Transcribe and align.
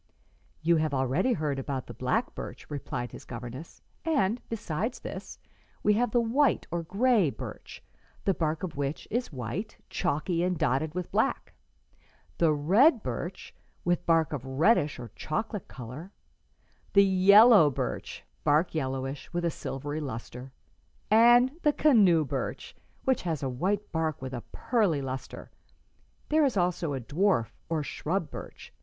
[Illustration: 0.65 0.77
THE 0.79 0.79
CUT 0.79 0.79
LEAVED 0.79 0.79
WHITE 0.79 0.81
BIRCH.] 0.81 0.81
"You 0.81 0.83
have 0.83 0.93
already 0.95 1.33
heard 1.33 1.59
about 1.59 1.85
the 1.85 1.93
black 1.93 2.33
birch," 2.33 2.71
replied 2.71 3.11
his 3.11 3.23
governess, 3.25 3.81
"and, 4.03 4.41
besides 4.49 4.99
this, 5.01 5.37
we 5.83 5.93
have 5.93 6.09
the 6.09 6.19
white, 6.19 6.65
or 6.71 6.81
gray, 6.81 7.29
birch, 7.29 7.83
the 8.25 8.33
bark 8.33 8.63
of 8.63 8.75
which 8.75 9.07
is 9.11 9.31
white, 9.31 9.77
chalky 9.91 10.41
and 10.41 10.57
dotted 10.57 10.95
with 10.95 11.11
black; 11.11 11.53
the 12.39 12.51
red 12.51 13.03
birch, 13.03 13.53
with 13.85 14.03
bark 14.07 14.33
of 14.33 14.43
a 14.43 14.49
reddish 14.49 14.97
or 14.97 15.09
chocolate 15.15 15.67
color; 15.67 16.11
the 16.93 17.05
yellow 17.05 17.69
birch, 17.69 18.23
bark 18.43 18.73
yellowish, 18.73 19.31
with 19.31 19.45
a 19.45 19.51
silvery 19.51 19.99
lustre; 20.01 20.51
and 21.11 21.51
the 21.61 21.73
canoe 21.73 22.25
birch, 22.25 22.75
which 23.03 23.21
has 23.21 23.43
a 23.43 23.47
white 23.49 23.91
bark 23.91 24.19
with 24.19 24.33
a 24.33 24.41
pearly 24.51 24.99
lustre. 24.99 25.51
There 26.29 26.43
is 26.43 26.57
also 26.57 26.95
a 26.95 26.99
dwarf, 26.99 27.49
or 27.69 27.83
shrub, 27.83 28.31
birch. 28.31 28.73